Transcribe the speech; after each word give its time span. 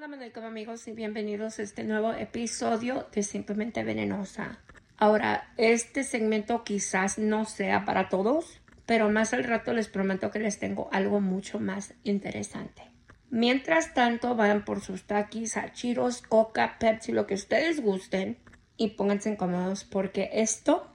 Assalamu 0.00 0.22
alaikum 0.22 0.44
amigos 0.44 0.88
y 0.88 0.92
bienvenidos 0.92 1.58
a 1.58 1.62
este 1.62 1.84
nuevo 1.84 2.14
episodio 2.14 3.06
de 3.12 3.22
Simplemente 3.22 3.84
Venenosa. 3.84 4.58
Ahora, 4.96 5.52
este 5.58 6.04
segmento 6.04 6.64
quizás 6.64 7.18
no 7.18 7.44
sea 7.44 7.84
para 7.84 8.08
todos, 8.08 8.62
pero 8.86 9.10
más 9.10 9.34
al 9.34 9.44
rato 9.44 9.74
les 9.74 9.88
prometo 9.88 10.30
que 10.30 10.38
les 10.38 10.58
tengo 10.58 10.88
algo 10.90 11.20
mucho 11.20 11.60
más 11.60 11.92
interesante. 12.02 12.82
Mientras 13.28 13.92
tanto, 13.92 14.34
vayan 14.34 14.64
por 14.64 14.80
sus 14.80 15.02
taquis, 15.02 15.58
hachiros, 15.58 16.22
coca, 16.22 16.78
Pepsi, 16.80 17.12
lo 17.12 17.26
que 17.26 17.34
ustedes 17.34 17.82
gusten 17.82 18.38
y 18.78 18.92
pónganse 18.92 19.36
cómodos 19.36 19.84
porque 19.84 20.30
esto, 20.32 20.90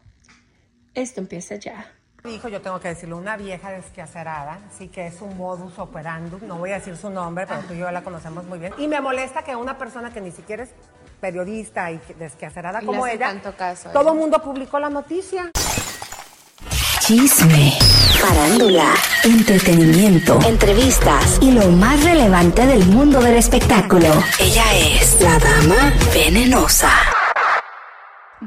esto 0.96 1.22
empieza 1.22 1.58
ya. 1.58 1.95
Dijo, 2.26 2.50
yo 2.50 2.60
tengo 2.60 2.80
que 2.80 2.88
decirlo, 2.88 3.18
una 3.18 3.38
vieja 3.38 3.70
desquacerada, 3.70 4.58
sí 4.76 4.88
que 4.88 5.06
es 5.06 5.22
un 5.22 5.38
modus 5.38 5.78
operandum, 5.78 6.40
no 6.48 6.58
voy 6.58 6.72
a 6.72 6.76
decir 6.76 6.98
su 6.98 7.12
nombre, 7.12 7.46
pero 7.46 7.62
tú 7.62 7.74
y 7.74 7.78
yo 7.78 7.92
la 7.92 8.02
conocemos 8.04 8.44
muy 8.46 8.58
bien. 8.58 8.74
Y 8.80 8.88
me 8.88 9.00
molesta 9.00 9.44
que 9.44 9.56
una 9.56 9.78
persona 9.78 10.12
que 10.12 10.22
ni 10.22 10.32
siquiera 10.32 10.64
es 10.64 10.72
periodista 11.22 11.92
y 11.92 12.02
desquacerada 12.18 12.82
Y 12.82 12.86
como 12.88 13.06
ella, 13.06 13.28
tanto 13.28 13.56
caso 13.56 13.90
a 13.90 13.92
todo 13.92 14.14
el 14.14 14.18
mundo 14.18 14.40
publicó 14.40 14.80
la 14.80 14.90
noticia. 14.90 15.52
Chisme, 17.00 17.78
farándula, 18.20 18.92
entretenimiento, 19.24 20.40
entrevistas 20.48 21.38
y 21.42 21.52
lo 21.52 21.68
más 21.68 22.04
relevante 22.04 22.66
del 22.66 22.88
mundo 22.88 23.20
del 23.22 23.36
espectáculo. 23.36 24.08
Ella 24.40 24.64
es 24.76 25.22
la 25.22 25.38
dama 25.38 25.94
venenosa. 26.12 27.15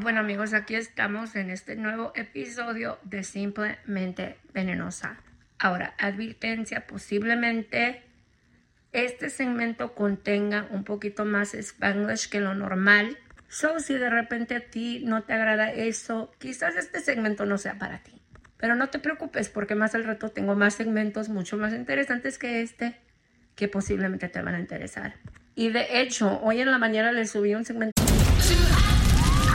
Bueno 0.01 0.21
amigos, 0.21 0.55
aquí 0.55 0.77
estamos 0.77 1.35
en 1.35 1.51
este 1.51 1.75
nuevo 1.75 2.13
episodio 2.15 3.01
de 3.03 3.25
Simplemente 3.25 4.37
Venenosa. 4.55 5.17
Ahora, 5.59 5.95
advertencia, 5.99 6.87
posiblemente 6.87 8.05
este 8.93 9.29
segmento 9.29 9.97
contenga 9.97 10.69
un 10.71 10.85
poquito 10.85 11.25
más 11.25 11.53
spanglish 11.53 12.29
que 12.29 12.39
lo 12.39 12.55
normal. 12.55 13.19
So, 13.49 13.81
si 13.81 13.95
de 13.95 14.09
repente 14.09 14.55
a 14.55 14.61
ti 14.61 15.03
no 15.05 15.25
te 15.25 15.33
agrada 15.33 15.73
eso, 15.73 16.31
quizás 16.39 16.77
este 16.77 17.01
segmento 17.01 17.45
no 17.45 17.59
sea 17.59 17.77
para 17.77 17.99
ti. 17.99 18.23
Pero 18.57 18.77
no 18.77 18.91
te 18.91 19.01
preocupes 19.01 19.49
porque 19.49 19.75
más 19.75 19.97
al 19.97 20.05
rato 20.05 20.29
tengo 20.29 20.55
más 20.55 20.75
segmentos 20.75 21.29
mucho 21.29 21.57
más 21.57 21.75
interesantes 21.75 22.39
que 22.39 22.63
este 22.63 22.95
que 23.57 23.67
posiblemente 23.67 24.29
te 24.29 24.43
van 24.43 24.55
a 24.55 24.61
interesar. 24.61 25.17
Y 25.57 25.71
de 25.71 26.01
hecho, 26.01 26.41
hoy 26.41 26.61
en 26.61 26.71
la 26.71 26.79
mañana 26.79 27.11
les 27.11 27.33
subí 27.33 27.57
un 27.57 27.65
segmento 27.65 27.98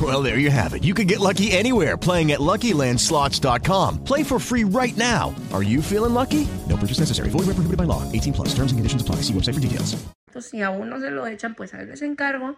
Well, 0.00 0.22
there 0.22 0.38
you 0.38 0.50
have 0.50 0.74
it. 0.74 0.84
You 0.84 0.94
can 0.94 1.06
get 1.06 1.18
lucky 1.18 1.50
anywhere 1.50 1.96
playing 1.96 2.30
at 2.30 2.38
LuckyLandSlots.com. 2.38 4.04
Play 4.04 4.22
for 4.22 4.38
free 4.38 4.64
right 4.64 4.96
now. 4.96 5.34
Are 5.52 5.64
you 5.64 5.82
feeling 5.82 6.14
lucky? 6.14 6.46
No 6.68 6.76
purchase 6.76 7.00
necessary. 7.00 7.30
Void 7.30 7.46
where 7.46 7.56
prohibited 7.56 7.78
by 7.78 7.84
law. 7.84 8.04
18 8.12 8.32
plus. 8.34 8.48
Terms 8.54 8.70
and 8.70 8.78
conditions 8.78 9.02
apply. 9.02 9.22
See 9.22 9.32
website 9.32 9.54
for 9.54 9.60
details. 9.60 9.96
si 10.40 10.62
a 10.62 10.70
se 10.70 11.10
lo 11.10 11.26
echan, 11.26 11.54
pues 11.56 11.74
ahí 11.74 11.86
les 11.86 12.02
encargo. 12.02 12.56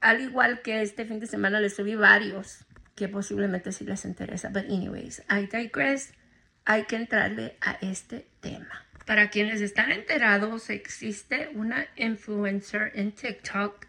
Al 0.00 0.20
igual 0.20 0.62
que 0.62 0.82
este 0.82 1.04
fin 1.04 1.18
de 1.18 1.26
semana 1.26 1.60
les 1.60 1.74
subí 1.74 1.96
varios 1.96 2.64
que 2.94 3.08
posiblemente 3.08 3.72
sí 3.72 3.84
les 3.84 4.04
interesa. 4.04 4.48
But 4.48 4.66
anyways, 4.66 5.22
I 5.28 5.46
digress. 5.46 6.12
Hay 6.64 6.84
que 6.84 6.96
entrarle 6.96 7.56
a 7.60 7.78
este 7.80 8.26
tema. 8.40 8.84
Para 9.06 9.30
quienes 9.30 9.60
están 9.62 9.90
enterados, 9.90 10.68
existe 10.68 11.48
una 11.54 11.86
influencer 11.96 12.92
en 12.94 13.12
TikTok 13.12 13.86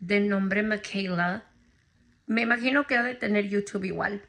de 0.00 0.20
nombre 0.20 0.62
Michaela. 0.62 1.44
Me 2.26 2.42
imagino 2.42 2.86
que 2.86 2.96
ha 2.96 3.02
de 3.02 3.14
tener 3.14 3.48
YouTube 3.48 3.84
igual. 3.84 4.22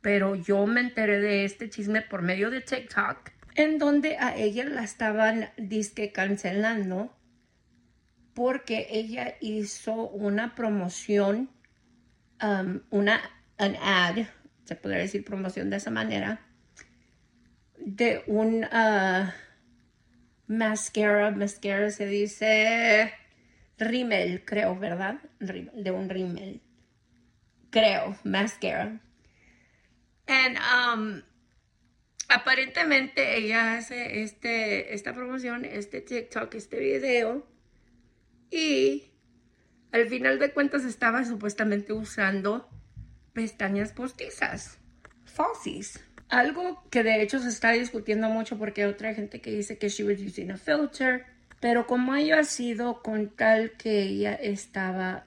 Pero 0.00 0.34
yo 0.34 0.66
me 0.66 0.80
enteré 0.80 1.20
de 1.20 1.44
este 1.44 1.70
chisme 1.70 2.02
por 2.02 2.22
medio 2.22 2.50
de 2.50 2.60
TikTok, 2.60 3.30
en 3.54 3.78
donde 3.78 4.16
a 4.18 4.36
ella 4.36 4.64
la 4.64 4.82
estaban 4.82 5.50
disque 5.56 6.10
cancelando 6.12 7.16
porque 8.34 8.88
ella 8.90 9.34
hizo 9.40 10.08
una 10.08 10.54
promoción, 10.54 11.50
um, 12.42 12.80
una 12.90 13.20
ad, 13.58 14.26
se 14.64 14.74
podría 14.74 15.00
decir 15.00 15.24
promoción 15.24 15.70
de 15.70 15.76
esa 15.76 15.90
manera, 15.90 16.40
de 17.78 18.22
un 18.26 18.64
uh, 18.64 19.30
mascara, 20.46 21.30
mascara 21.30 21.90
se 21.90 22.06
dice 22.06 23.12
rímel, 23.78 24.44
creo, 24.44 24.78
¿verdad? 24.78 25.18
De 25.40 25.90
un 25.90 26.08
rímel, 26.08 26.62
creo, 27.72 28.16
mascara. 28.22 29.00
And, 30.28 30.56
um, 30.58 31.22
aparentemente 32.28 33.36
ella 33.36 33.76
hace 33.76 34.22
este, 34.22 34.94
esta 34.94 35.12
promoción, 35.12 35.64
este 35.64 36.00
TikTok, 36.00 36.54
este 36.54 36.78
video 36.78 37.46
y 38.50 39.10
al 39.90 40.08
final 40.08 40.38
de 40.38 40.52
cuentas 40.52 40.84
estaba 40.84 41.24
supuestamente 41.24 41.92
usando 41.92 42.68
pestañas 43.32 43.92
postizas, 43.92 44.78
falsies. 45.24 46.04
Algo 46.28 46.82
que 46.90 47.02
de 47.02 47.20
hecho 47.22 47.38
se 47.40 47.48
está 47.48 47.72
discutiendo 47.72 48.28
mucho 48.30 48.58
porque 48.58 48.82
hay 48.82 48.90
otra 48.90 49.14
gente 49.14 49.40
que 49.40 49.50
dice 49.50 49.76
que 49.76 49.88
she 49.88 50.04
was 50.04 50.18
using 50.18 50.50
a 50.50 50.56
filter, 50.56 51.26
pero 51.60 51.86
como 51.86 52.14
haya 52.14 52.42
sido 52.44 53.02
con 53.02 53.28
tal 53.28 53.72
que 53.72 54.02
ella 54.02 54.34
estaba 54.34 55.26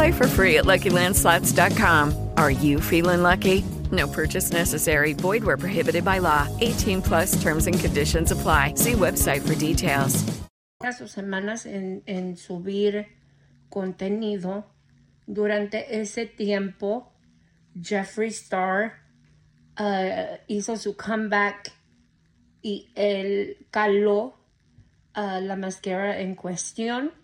Play 0.00 0.12
for 0.12 0.26
free 0.26 0.56
at 0.56 0.64
LuckyLandSlots.com. 0.64 2.30
Are 2.38 2.50
you 2.50 2.80
feeling 2.80 3.20
lucky? 3.20 3.62
No 3.92 4.08
purchase 4.08 4.50
necessary. 4.50 5.12
Void 5.12 5.44
where 5.44 5.58
prohibited 5.58 6.06
by 6.06 6.20
law. 6.20 6.48
18 6.62 7.02
plus 7.02 7.42
terms 7.42 7.66
and 7.66 7.78
conditions 7.78 8.32
apply. 8.32 8.76
See 8.76 8.92
website 8.96 9.46
for 9.46 9.54
details. 9.54 10.24
sus 10.96 11.12
semanas 11.12 11.66
en, 11.66 12.02
en 12.06 12.34
subir 12.36 13.08
contenido. 13.70 14.64
Durante 15.26 15.84
ese 15.90 16.24
tiempo, 16.34 17.12
Jeffree 17.78 18.30
Star 18.30 18.94
uh, 19.78 20.38
hizo 20.48 20.78
su 20.78 20.96
comeback 20.96 21.72
y 22.62 22.88
él 22.94 23.66
caló 23.70 24.32
uh, 25.14 25.40
la 25.42 25.56
máscara 25.56 26.20
en 26.20 26.36
cuestión 26.36 27.19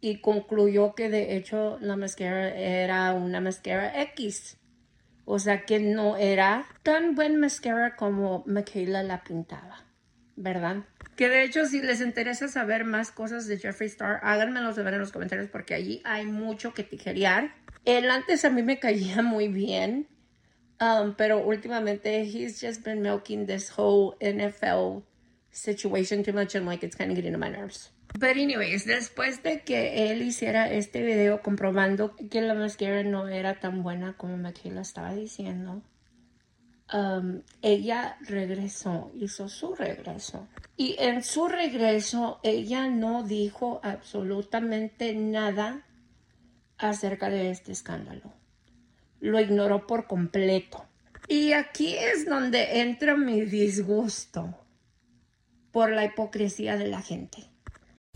y 0.00 0.20
concluyó 0.20 0.94
que 0.94 1.08
de 1.08 1.36
hecho 1.36 1.78
la 1.80 1.96
máscara 1.96 2.48
era 2.54 3.12
una 3.12 3.40
máscara 3.40 4.02
X. 4.02 4.58
O 5.24 5.38
sea 5.38 5.64
que 5.64 5.80
no 5.80 6.16
era 6.16 6.66
tan 6.82 7.14
buen 7.14 7.40
máscara 7.40 7.96
como 7.96 8.44
Michaela 8.46 9.02
la 9.02 9.24
pintaba, 9.24 9.84
¿verdad? 10.36 10.84
Que 11.16 11.28
de 11.30 11.44
hecho, 11.44 11.64
si 11.64 11.80
les 11.80 12.02
interesa 12.02 12.46
saber 12.46 12.84
más 12.84 13.10
cosas 13.10 13.46
de 13.46 13.58
Jeffree 13.58 13.88
Star, 13.88 14.20
háganmelo 14.22 14.72
saber 14.74 14.94
en 14.94 15.00
los 15.00 15.12
comentarios 15.12 15.48
porque 15.48 15.74
allí 15.74 16.02
hay 16.04 16.26
mucho 16.26 16.74
que 16.74 16.84
tijerear. 16.84 17.54
Él 17.86 18.10
antes 18.10 18.44
a 18.44 18.50
mí 18.50 18.62
me 18.62 18.78
caía 18.78 19.22
muy 19.22 19.48
bien, 19.48 20.06
um, 20.78 21.14
pero 21.16 21.38
últimamente 21.38 22.22
he's 22.22 22.60
just 22.60 22.84
been 22.84 23.00
milking 23.00 23.46
this 23.46 23.72
whole 23.76 24.14
NFL 24.20 25.02
situation 25.50 26.22
too 26.22 26.34
much 26.34 26.54
and 26.54 26.66
like 26.66 26.84
it's 26.84 26.94
kind 26.94 27.10
of 27.10 27.16
getting 27.16 27.34
on 27.34 27.40
my 27.40 27.48
nerves. 27.48 27.90
But 28.18 28.30
anyways, 28.30 28.86
después 28.86 29.42
de 29.42 29.60
que 29.60 30.10
él 30.10 30.22
hiciera 30.22 30.72
este 30.72 31.02
video 31.02 31.42
comprobando 31.42 32.16
que 32.16 32.40
la 32.40 32.54
mascara 32.54 33.02
no 33.02 33.28
era 33.28 33.60
tan 33.60 33.82
buena 33.82 34.16
como 34.16 34.38
Michaela 34.38 34.80
estaba 34.80 35.12
diciendo, 35.14 35.82
um, 36.94 37.42
ella 37.60 38.16
regresó, 38.22 39.12
hizo 39.14 39.50
su 39.50 39.74
regreso. 39.74 40.48
Y 40.78 40.96
en 40.98 41.22
su 41.22 41.46
regreso, 41.46 42.40
ella 42.42 42.88
no 42.88 43.22
dijo 43.22 43.80
absolutamente 43.82 45.14
nada 45.14 45.84
acerca 46.78 47.28
de 47.28 47.50
este 47.50 47.72
escándalo. 47.72 48.32
Lo 49.20 49.38
ignoró 49.40 49.86
por 49.86 50.06
completo. 50.06 50.86
Y 51.28 51.52
aquí 51.52 51.94
es 51.94 52.24
donde 52.24 52.80
entra 52.80 53.14
mi 53.14 53.42
disgusto 53.42 54.54
por 55.70 55.90
la 55.90 56.06
hipocresía 56.06 56.78
de 56.78 56.88
la 56.88 57.02
gente. 57.02 57.55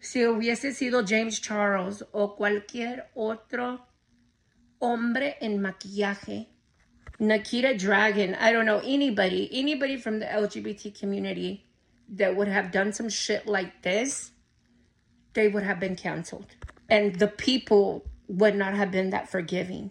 si 0.00 0.24
hubiese 0.24 0.72
sido 0.72 1.04
James 1.06 1.40
Charles 1.40 2.04
o 2.12 2.36
cualquier 2.36 3.06
otro 3.14 3.86
hombre 4.80 5.36
en 5.40 5.60
maquillaje, 5.60 6.46
Nikita 7.18 7.74
Dragon, 7.74 8.36
I 8.40 8.52
don't 8.52 8.66
know, 8.66 8.80
anybody, 8.84 9.48
anybody 9.52 9.96
from 9.96 10.20
the 10.20 10.26
LGBT 10.26 10.98
community 10.98 11.66
that 12.10 12.36
would 12.36 12.48
have 12.48 12.70
done 12.70 12.92
some 12.92 13.08
shit 13.08 13.46
like 13.46 13.82
this, 13.82 14.30
they 15.34 15.48
would 15.48 15.64
have 15.64 15.80
been 15.80 15.96
canceled. 15.96 16.46
And 16.88 17.16
the 17.16 17.26
people 17.26 18.04
would 18.28 18.54
not 18.54 18.74
have 18.74 18.92
been 18.92 19.10
that 19.10 19.28
forgiving. 19.28 19.90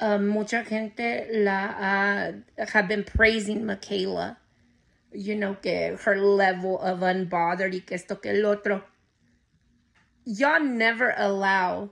Um, 0.00 0.28
mucha 0.28 0.64
gente 0.68 1.26
la 1.32 1.64
uh, 1.70 2.32
have 2.72 2.86
been 2.88 3.04
praising 3.04 3.64
Michaela 3.64 4.36
you 5.12 5.34
know, 5.34 5.54
que 5.54 5.96
her 6.04 6.16
level 6.16 6.78
of 6.80 7.00
unbothered 7.00 7.72
y 7.72 7.80
que 7.86 7.96
esto 7.96 8.20
que 8.20 8.30
el 8.30 8.46
otro. 8.46 8.84
Y'all 10.24 10.62
never 10.62 11.14
allow 11.16 11.90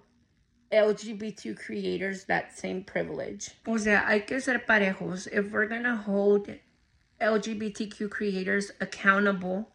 LGBTQ 0.73 1.56
creators 1.59 2.25
that 2.25 2.56
same 2.56 2.83
privilege. 2.83 3.50
O 3.66 3.78
sea, 3.78 4.04
hay 4.06 4.21
que 4.21 4.40
ser 4.40 4.59
parejos. 4.66 5.28
If 5.33 5.50
we're 5.52 5.66
gonna 5.66 5.97
hold 5.97 6.49
LGBTQ 7.21 8.11
creators 8.11 8.73
accountable 8.80 9.71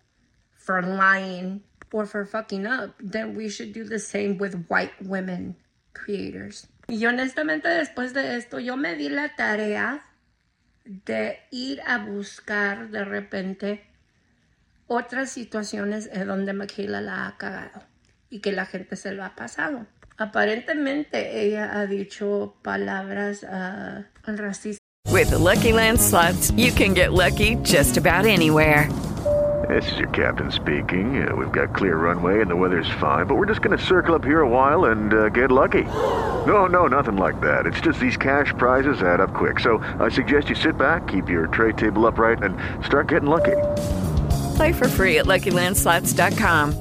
for 0.53 0.81
lying 0.81 1.61
or 1.91 2.05
for 2.05 2.25
fucking 2.25 2.65
up, 2.65 2.95
then 2.99 3.35
we 3.35 3.49
should 3.49 3.73
do 3.73 3.83
the 3.83 3.99
same 3.99 4.37
with 4.37 4.65
white 4.67 4.93
women 5.01 5.55
creators. 5.93 6.67
Y 6.87 7.05
honestamente 7.05 7.67
después 7.69 8.13
de 8.13 8.35
esto 8.35 8.59
yo 8.59 8.75
me 8.75 8.95
di 8.95 9.09
la 9.09 9.29
tarea 9.35 10.03
de 10.85 11.39
ir 11.51 11.79
a 11.85 11.99
buscar 11.99 12.91
de 12.91 13.05
repente 13.05 13.81
otras 14.87 15.31
situaciones 15.31 16.09
en 16.11 16.27
donde 16.27 16.53
Michaela 16.53 17.01
la 17.01 17.27
ha 17.27 17.37
cagado 17.37 17.90
y 18.31 18.39
que 18.39 18.51
la 18.51 18.65
gente 18.65 18.95
se 18.95 19.11
lo 19.11 19.23
ha 19.23 19.35
pasado. 19.35 19.85
Aparentemente 20.17 21.43
ella 21.43 21.77
ha 21.77 21.85
dicho 21.85 22.55
palabras 22.63 23.43
uh, 23.43 24.03
racistas. 24.25 24.77
With 25.11 25.29
the 25.29 25.37
Lucky 25.37 25.73
Land 25.73 25.99
slots, 25.99 26.51
you 26.51 26.71
can 26.71 26.93
get 26.93 27.11
lucky 27.11 27.55
just 27.63 27.97
about 27.97 28.25
anywhere. 28.25 28.89
This 29.67 29.91
is 29.91 29.99
your 29.99 30.09
captain 30.09 30.51
speaking. 30.51 31.27
Uh, 31.27 31.35
we've 31.35 31.51
got 31.51 31.75
clear 31.75 31.97
runway 31.97 32.41
and 32.41 32.49
the 32.49 32.55
weather's 32.55 32.89
fine, 32.99 33.25
but 33.25 33.35
we're 33.35 33.45
just 33.45 33.61
going 33.61 33.77
to 33.77 33.83
circle 33.83 34.15
up 34.15 34.23
here 34.23 34.41
a 34.41 34.49
while 34.49 34.85
and 34.85 35.13
uh, 35.13 35.29
get 35.29 35.51
lucky. 35.51 35.83
No, 36.45 36.65
no, 36.65 36.87
nothing 36.87 37.17
like 37.17 37.39
that. 37.41 37.65
It's 37.65 37.79
just 37.81 37.99
these 37.99 38.17
cash 38.17 38.53
prizes 38.57 39.01
add 39.03 39.21
up 39.21 39.33
quick. 39.33 39.59
So 39.59 39.77
I 39.99 40.09
suggest 40.09 40.49
you 40.49 40.55
sit 40.55 40.77
back, 40.77 41.07
keep 41.07 41.29
your 41.29 41.47
tray 41.47 41.73
table 41.73 42.07
upright, 42.07 42.41
and 42.41 42.57
start 42.83 43.07
getting 43.07 43.29
lucky. 43.29 43.57
Play 44.55 44.73
for 44.73 44.87
free 44.87 45.19
at 45.19 45.25
LuckyLandSlots.com. 45.25 46.80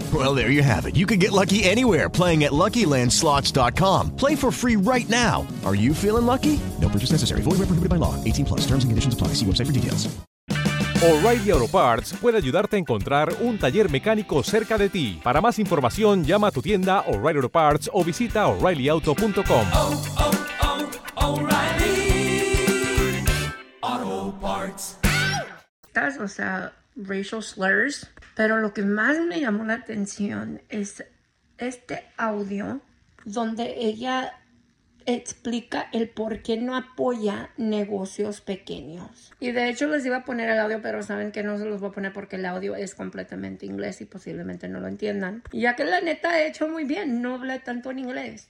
Well, 0.11 0.33
there 0.35 0.49
you 0.49 0.63
have 0.63 0.87
it. 0.87 0.95
You 0.97 1.05
can 1.05 1.19
get 1.19 1.31
lucky 1.31 1.63
anywhere 1.63 2.09
playing 2.09 2.43
at 2.43 2.51
LuckyLandSlots.com. 2.51 4.15
Play 4.15 4.35
for 4.35 4.51
free 4.51 4.75
right 4.75 5.07
now. 5.07 5.47
Are 5.63 5.75
you 5.75 5.93
feeling 5.93 6.25
lucky? 6.25 6.59
No 6.81 6.89
purchase 6.89 7.11
necessary. 7.11 7.41
Void 7.43 7.59
where 7.59 7.67
prohibited 7.67 7.89
by 7.89 7.97
law. 7.97 8.15
18 8.23 8.45
plus. 8.45 8.61
Terms 8.61 8.83
and 8.83 8.89
conditions 8.89 9.13
apply. 9.13 9.35
See 9.35 9.45
website 9.45 9.67
for 9.67 9.73
details. 9.73 10.09
O'Reilly 11.03 11.49
Auto 11.49 11.67
Parts 11.67 12.13
puede 12.13 12.37
ayudarte 12.37 12.75
a 12.75 12.79
encontrar 12.79 13.33
un 13.39 13.57
taller 13.57 13.89
mecánico 13.89 14.43
cerca 14.43 14.77
de 14.77 14.87
ti. 14.87 15.19
Para 15.23 15.41
más 15.41 15.57
información, 15.57 16.23
llama 16.23 16.49
a 16.49 16.51
tu 16.51 16.61
tienda 16.61 17.01
O'Reilly 17.07 17.37
Auto 17.37 17.49
Parts 17.49 17.89
o 17.91 18.03
visita 18.03 18.45
oreillyauto.com. 18.45 19.65
O 26.21 26.27
sea, 26.27 26.71
racial 26.95 27.43
slurs. 27.43 28.09
Pero 28.35 28.57
lo 28.57 28.73
que 28.73 28.83
más 28.83 29.19
me 29.19 29.39
llamó 29.39 29.63
la 29.63 29.75
atención 29.75 30.61
es 30.69 31.03
este 31.57 32.05
audio 32.17 32.81
donde 33.25 33.75
ella 33.77 34.41
explica 35.05 35.89
el 35.93 36.09
por 36.09 36.41
qué 36.41 36.57
no 36.57 36.75
apoya 36.75 37.51
negocios 37.57 38.41
pequeños. 38.41 39.33
Y 39.39 39.51
de 39.51 39.69
hecho 39.69 39.87
les 39.87 40.05
iba 40.05 40.17
a 40.17 40.25
poner 40.25 40.49
el 40.49 40.59
audio, 40.59 40.81
pero 40.81 41.01
saben 41.03 41.31
que 41.31 41.43
no 41.43 41.57
se 41.57 41.65
los 41.65 41.81
voy 41.81 41.89
a 41.89 41.93
poner 41.93 42.13
porque 42.13 42.35
el 42.35 42.45
audio 42.45 42.75
es 42.75 42.95
completamente 42.95 43.65
inglés 43.65 44.01
y 44.01 44.05
posiblemente 44.05 44.67
no 44.67 44.79
lo 44.79 44.87
entiendan. 44.87 45.43
Ya 45.51 45.75
que 45.75 45.83
la 45.83 46.01
neta 46.01 46.31
ha 46.31 46.43
hecho 46.43 46.67
muy 46.67 46.83
bien, 46.85 47.21
no 47.21 47.35
habla 47.35 47.59
tanto 47.63 47.91
en 47.91 47.99
inglés. 47.99 48.49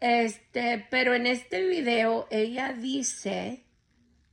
Este, 0.00 0.86
pero 0.90 1.14
en 1.14 1.26
este 1.26 1.66
video 1.66 2.26
ella 2.30 2.74
dice 2.74 3.63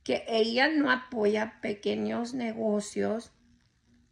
que 0.04 0.24
ella 0.28 0.68
no 0.68 0.90
apoya 0.90 1.58
pequeños 1.60 2.34
negocios 2.34 3.32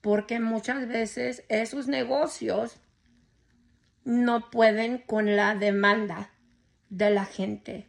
porque 0.00 0.40
muchas 0.40 0.88
veces 0.88 1.44
esos 1.48 1.88
negocios 1.88 2.78
no 4.04 4.50
pueden 4.50 4.98
con 4.98 5.36
la 5.36 5.54
demanda 5.54 6.30
de 6.88 7.10
la 7.10 7.24
gente. 7.24 7.86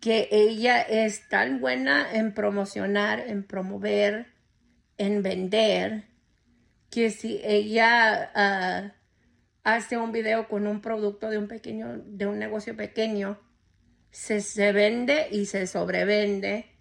Que 0.00 0.28
ella 0.30 0.82
es 0.82 1.28
tan 1.28 1.60
buena 1.60 2.12
en 2.12 2.34
promocionar, 2.34 3.20
en 3.20 3.44
promover, 3.44 4.26
en 4.98 5.22
vender, 5.22 6.04
que 6.90 7.10
si 7.10 7.40
ella 7.42 8.30
ah, 8.34 8.92
hace 9.64 9.96
un 9.96 10.12
video 10.12 10.48
con 10.48 10.66
un 10.66 10.80
producto 10.80 11.30
de 11.30 11.38
un 11.38 11.48
pequeño, 11.48 11.98
de 11.98 12.26
un 12.26 12.38
negocio 12.38 12.76
pequeño, 12.76 13.40
se, 14.10 14.40
se 14.40 14.72
vende 14.72 15.28
y 15.30 15.46
se 15.46 15.66
sobrevende 15.66 16.75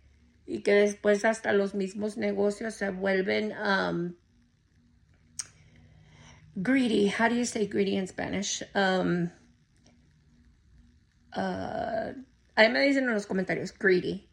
y 0.45 0.61
que 0.61 0.73
después 0.73 1.25
hasta 1.25 1.53
los 1.53 1.73
mismos 1.73 2.17
negocios 2.17 2.75
se 2.75 2.89
vuelven 2.89 3.53
um, 3.57 4.15
greedy. 6.55 7.09
How 7.09 7.29
do 7.29 7.35
you 7.35 7.45
say 7.45 7.67
greedy 7.67 7.95
in 7.95 8.07
Spanish? 8.07 8.63
Um, 8.73 9.31
uh, 11.35 12.13
ahí 12.55 12.69
me 12.71 12.81
dicen 12.81 13.05
en 13.05 13.13
los 13.13 13.25
comentarios 13.25 13.73
greedy 13.77 14.27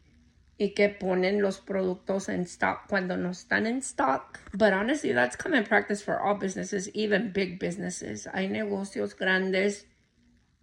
y 0.57 0.73
que 0.75 0.89
ponen 0.89 1.41
los 1.41 1.59
productos 1.59 2.29
en 2.29 2.41
stock 2.41 2.87
cuando 2.87 3.17
no 3.17 3.31
están 3.31 3.65
en 3.65 3.79
stock. 3.79 4.39
But 4.53 4.73
honestly, 4.73 5.13
that's 5.13 5.35
common 5.35 5.63
practice 5.65 6.03
for 6.03 6.19
all 6.19 6.35
businesses, 6.35 6.89
even 6.93 7.31
big 7.33 7.59
businesses. 7.59 8.27
Hay 8.33 8.47
negocios 8.47 9.15
grandes 9.15 9.87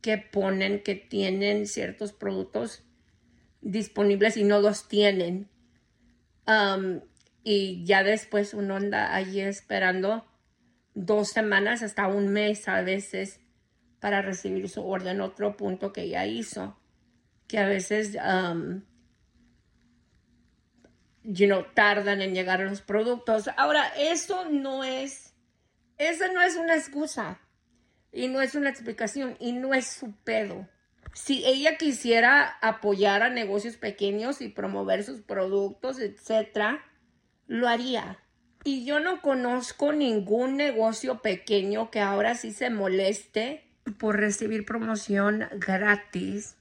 que 0.00 0.16
ponen 0.16 0.82
que 0.82 0.94
tienen 0.94 1.66
ciertos 1.66 2.12
productos 2.12 2.82
disponibles 3.60 4.36
y 4.36 4.44
no 4.44 4.60
los 4.60 4.88
tienen. 4.88 5.48
Um, 6.46 7.00
y 7.42 7.84
ya 7.84 8.02
después 8.02 8.54
uno 8.54 8.76
anda 8.76 9.14
allí 9.14 9.40
esperando 9.40 10.26
dos 10.94 11.28
semanas 11.28 11.82
hasta 11.82 12.08
un 12.08 12.28
mes 12.28 12.68
a 12.68 12.82
veces 12.82 13.40
para 14.00 14.22
recibir 14.22 14.68
su 14.68 14.84
orden. 14.84 15.20
Otro 15.20 15.56
punto 15.56 15.92
que 15.92 16.08
ya 16.08 16.26
hizo, 16.26 16.78
que 17.46 17.58
a 17.58 17.66
veces, 17.66 18.16
um, 18.16 18.82
you 21.22 21.46
know, 21.46 21.64
tardan 21.74 22.22
en 22.22 22.34
llegar 22.34 22.60
los 22.60 22.80
productos. 22.82 23.48
Ahora, 23.56 23.88
eso 23.96 24.50
no 24.50 24.84
es, 24.84 25.34
esa 25.98 26.32
no 26.32 26.42
es 26.42 26.56
una 26.56 26.76
excusa 26.76 27.40
y 28.12 28.28
no 28.28 28.40
es 28.40 28.54
una 28.54 28.70
explicación 28.70 29.36
y 29.38 29.52
no 29.52 29.74
es 29.74 29.86
su 29.86 30.12
pedo. 30.24 30.68
Si 31.12 31.44
ella 31.44 31.76
quisiera 31.76 32.58
apoyar 32.60 33.22
a 33.22 33.30
negocios 33.30 33.76
pequeños 33.76 34.40
y 34.40 34.48
promover 34.48 35.04
sus 35.04 35.20
productos, 35.20 35.98
etcétera, 35.98 36.82
lo 37.46 37.68
haría. 37.68 38.18
Y 38.64 38.84
yo 38.84 39.00
no 39.00 39.22
conozco 39.22 39.92
ningún 39.92 40.56
negocio 40.56 41.22
pequeño 41.22 41.90
que 41.90 42.00
ahora 42.00 42.34
sí 42.34 42.52
se 42.52 42.70
moleste 42.70 43.64
por 43.98 44.18
recibir 44.18 44.64
promoción 44.64 45.46
gratis 45.52 46.56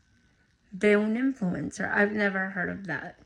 de 0.72 0.98
un 0.98 1.18
influencer. 1.18 1.88
I've 1.88 2.14
never 2.14 2.52
heard 2.56 2.70
of 2.70 2.88
that. 2.88 3.18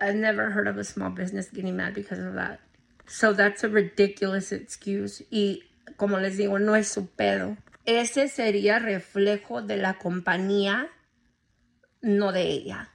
I've 0.00 0.16
never 0.16 0.50
heard 0.50 0.66
of 0.66 0.78
a 0.78 0.84
small 0.84 1.10
business 1.10 1.50
getting 1.52 1.76
mad 1.76 1.94
because 1.94 2.20
of 2.20 2.34
that. 2.34 2.60
So 3.06 3.32
that's 3.32 3.64
a 3.64 3.68
ridiculous 3.68 4.52
excuse. 4.52 5.24
Y 5.30 5.62
como 5.96 6.18
les 6.18 6.36
digo, 6.36 6.58
no 6.58 6.74
es 6.74 6.88
su 6.88 7.06
pedo. 7.06 7.56
Ese 7.86 8.28
sería 8.28 8.78
reflejo 8.78 9.62
de 9.62 9.76
la 9.76 9.98
compañía, 9.98 10.88
no 12.02 12.32
de 12.32 12.42
ella. 12.42 12.90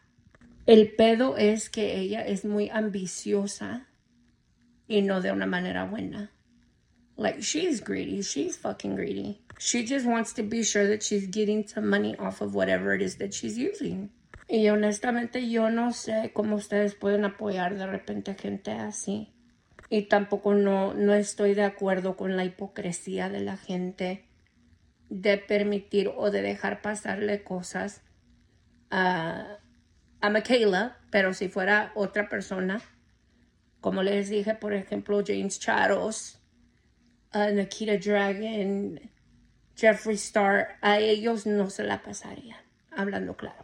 El 0.66 0.96
pedo 0.96 1.38
es 1.38 1.70
que 1.70 1.98
ella 2.00 2.26
es 2.26 2.46
muy 2.46 2.70
ambiciosa 2.70 3.88
y 4.88 5.02
no 5.02 5.22
de 5.22 5.32
una 5.32 5.46
manera 5.46 5.86
buena. 5.86 6.32
Like, 7.18 7.42
she's 7.42 7.82
greedy. 7.84 8.22
She's 8.22 8.58
fucking 8.58 8.96
greedy. 8.96 9.42
She 9.58 9.86
just 9.86 10.06
wants 10.06 10.34
to 10.34 10.44
be 10.44 10.64
sure 10.64 10.88
that 10.88 11.02
she's 11.02 11.28
getting 11.28 11.66
some 11.68 11.88
money 11.88 12.16
off 12.18 12.42
of 12.42 12.54
whatever 12.54 12.94
it 12.94 13.02
is 13.02 13.18
that 13.18 13.32
she's 13.32 13.58
using. 13.58 14.10
Y 14.48 14.68
honestamente 14.70 15.50
yo 15.50 15.70
no 15.70 15.92
sé 15.92 16.32
cómo 16.34 16.56
ustedes 16.56 16.94
pueden 16.94 17.26
apoyar 17.26 17.78
de 17.78 17.88
repente 17.88 18.36
gente 18.36 18.72
así. 18.72 19.34
Y 19.90 20.04
tampoco 20.04 20.54
no, 20.54 20.94
no 20.94 21.14
estoy 21.14 21.54
de 21.54 21.64
acuerdo 21.64 22.16
con 22.18 22.36
la 22.36 22.44
hipocresía 22.44 23.30
de 23.30 23.40
la 23.40 23.56
gente 23.58 24.25
de 25.10 25.38
permitir 25.38 26.12
o 26.16 26.32
de 26.32 26.42
dejar 26.42 26.82
pasarle 26.82 27.44
cosas 27.44 28.02
a, 28.90 29.58
a 30.22 30.30
Michaela, 30.30 31.00
pero 31.12 31.34
si 31.34 31.50
fuera 31.50 31.92
otra 31.96 32.30
persona 32.30 32.82
Como 33.86 34.02
les 34.02 34.30
dije, 34.30 34.56
por 34.56 34.74
ejemplo, 34.74 35.24
James 35.24 35.60
Charles, 35.60 36.40
uh, 37.36 37.54
Nikita 37.54 37.98
Dragon, 37.98 39.00
Jeffree 39.76 40.16
Star, 40.16 40.80
a 40.82 40.98
ellos 40.98 41.46
no 41.46 41.70
se 41.70 41.84
la 41.84 42.02
pasarían, 42.02 42.58
hablando 42.90 43.38
claro. 43.38 43.64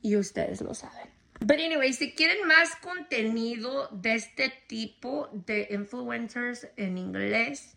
Y 0.00 0.14
ustedes 0.14 0.60
lo 0.60 0.74
saben. 0.74 1.08
But 1.40 1.58
anyway, 1.58 1.92
si 1.92 2.12
quieren 2.12 2.46
más 2.46 2.76
contenido 2.76 3.88
de 3.90 4.14
este 4.14 4.52
tipo 4.68 5.28
de 5.32 5.66
influencers 5.72 6.68
en 6.76 6.96
inglés, 6.96 7.76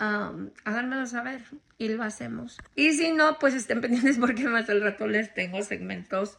um, 0.00 0.50
háganmelo 0.64 1.06
saber 1.06 1.42
y 1.78 1.88
lo 1.88 2.02
hacemos. 2.02 2.58
Y 2.74 2.92
si 2.92 3.12
no, 3.12 3.38
pues 3.38 3.54
estén 3.54 3.80
pendientes 3.82 4.18
porque 4.18 4.48
más 4.48 4.68
al 4.68 4.80
rato 4.80 5.06
les 5.06 5.32
tengo 5.34 5.62
segmentos 5.62 6.38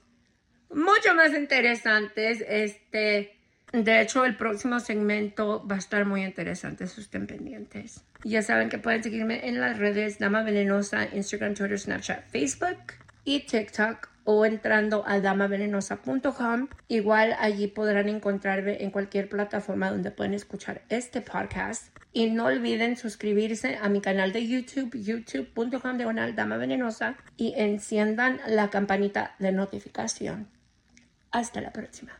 mucho 0.73 1.13
más 1.15 1.33
interesantes. 1.33 2.43
Este, 2.47 3.37
de 3.71 4.01
hecho, 4.01 4.25
el 4.25 4.35
próximo 4.35 4.79
segmento 4.79 5.65
va 5.67 5.75
a 5.75 5.79
estar 5.79 6.05
muy 6.05 6.23
interesante, 6.23 6.87
so 6.87 7.01
estén 7.01 7.27
pendientes. 7.27 8.03
Ya 8.23 8.41
saben 8.41 8.69
que 8.69 8.77
pueden 8.77 9.03
seguirme 9.03 9.47
en 9.47 9.59
las 9.59 9.77
redes 9.77 10.19
Dama 10.19 10.43
Venenosa, 10.43 11.07
Instagram, 11.13 11.55
Twitter, 11.55 11.79
Snapchat, 11.79 12.27
Facebook 12.29 12.77
y 13.23 13.41
TikTok 13.41 14.10
o 14.23 14.45
entrando 14.45 15.03
a 15.07 15.19
damavenenosa.com. 15.19 16.67
Igual 16.87 17.35
allí 17.39 17.67
podrán 17.67 18.09
encontrarme 18.09 18.83
en 18.83 18.91
cualquier 18.91 19.29
plataforma 19.29 19.91
donde 19.91 20.11
pueden 20.11 20.33
escuchar 20.33 20.83
este 20.89 21.21
podcast. 21.21 21.95
Y 22.13 22.29
no 22.29 22.45
olviden 22.45 22.97
suscribirse 22.97 23.77
a 23.81 23.87
mi 23.87 24.01
canal 24.01 24.33
de 24.33 24.47
YouTube, 24.47 24.91
youtube.com 25.01 25.97
diagonal 25.97 26.35
Dama 26.35 26.57
Venenosa 26.57 27.15
y 27.37 27.53
enciendan 27.55 28.41
la 28.47 28.69
campanita 28.69 29.35
de 29.39 29.51
notificación. 29.53 30.49
Hasta 31.31 31.61
la 31.61 31.71
próxima. 31.71 32.11